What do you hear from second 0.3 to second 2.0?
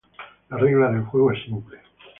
La regla del juego es simple.